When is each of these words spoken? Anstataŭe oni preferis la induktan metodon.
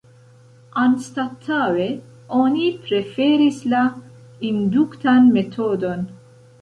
Anstataŭe 0.83 1.85
oni 2.39 2.71
preferis 2.87 3.59
la 3.75 3.83
induktan 4.51 5.29
metodon. 5.37 6.03